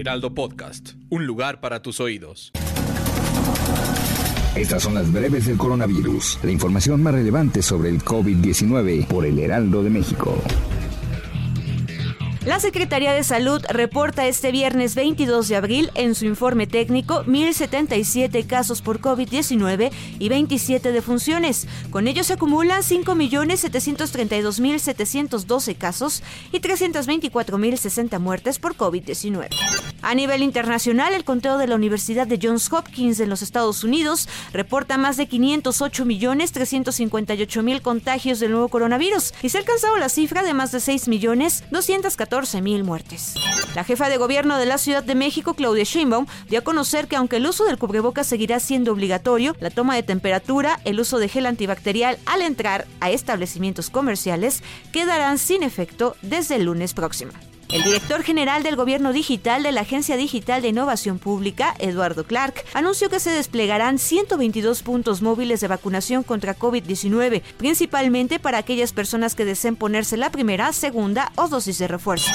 [0.00, 2.52] Heraldo Podcast, un lugar para tus oídos.
[4.56, 9.38] Estas son las breves del coronavirus, la información más relevante sobre el COVID-19 por el
[9.38, 10.42] Heraldo de México.
[12.46, 18.46] La Secretaría de Salud reporta este viernes 22 de abril en su informe técnico 1.077
[18.46, 21.68] casos por COVID-19 y 27 defunciones.
[21.90, 29.48] Con ello se acumulan 5.732.712 casos y 324.060 muertes por COVID-19.
[30.02, 34.30] A nivel internacional, el conteo de la Universidad de Johns Hopkins en los Estados Unidos
[34.52, 40.54] reporta más de 508.358.000 contagios del nuevo coronavirus y se ha alcanzado la cifra de
[40.54, 43.34] más de 6.214.000 mil muertes.
[43.74, 47.16] La jefa de gobierno de la Ciudad de México, Claudia Sheinbaum, dio a conocer que
[47.16, 51.28] aunque el uso del cubrebocas seguirá siendo obligatorio, la toma de temperatura, el uso de
[51.28, 57.30] gel antibacterial al entrar a establecimientos comerciales quedarán sin efecto desde el lunes próximo.
[57.72, 62.64] El director general del Gobierno Digital de la Agencia Digital de Innovación Pública, Eduardo Clark,
[62.74, 69.36] anunció que se desplegarán 122 puntos móviles de vacunación contra COVID-19, principalmente para aquellas personas
[69.36, 72.32] que deseen ponerse la primera, segunda o dosis de refuerzo.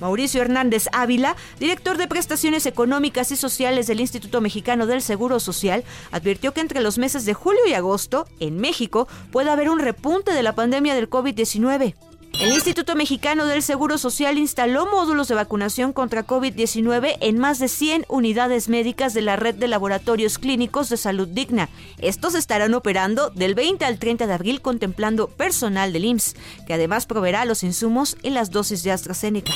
[0.00, 5.84] Mauricio Hernández Ávila, director de prestaciones económicas y sociales del Instituto Mexicano del Seguro Social,
[6.10, 10.32] advirtió que entre los meses de julio y agosto, en México, puede haber un repunte
[10.32, 11.94] de la pandemia del COVID-19.
[12.42, 17.68] El Instituto Mexicano del Seguro Social instaló módulos de vacunación contra COVID-19 en más de
[17.68, 21.68] 100 unidades médicas de la red de laboratorios clínicos de salud digna.
[21.98, 26.34] Estos estarán operando del 20 al 30 de abril contemplando personal del IMSS,
[26.66, 29.52] que además proveerá los insumos y las dosis de AstraZeneca.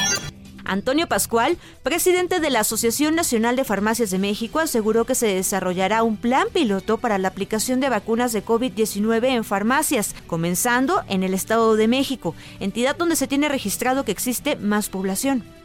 [0.66, 6.02] Antonio Pascual, presidente de la Asociación Nacional de Farmacias de México, aseguró que se desarrollará
[6.02, 11.34] un plan piloto para la aplicación de vacunas de COVID-19 en farmacias, comenzando en el
[11.34, 15.55] Estado de México, entidad donde se tiene registrado que existe más población.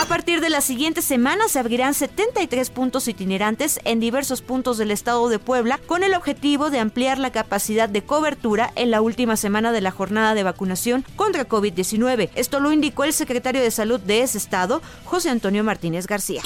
[0.00, 4.92] A partir de la siguiente semana se abrirán 73 puntos itinerantes en diversos puntos del
[4.92, 9.36] estado de Puebla con el objetivo de ampliar la capacidad de cobertura en la última
[9.36, 12.30] semana de la jornada de vacunación contra COVID-19.
[12.34, 16.40] Esto lo indicó el secretario de Salud de ese estado, José Antonio Martínez García.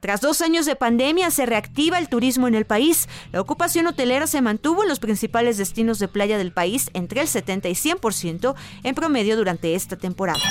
[0.00, 3.08] Tras dos años de pandemia se reactiva el turismo en el país.
[3.32, 7.28] La ocupación hotelera se mantuvo en los principales destinos de playa del país entre el
[7.28, 10.42] 70 y 100% en promedio durante esta temporada.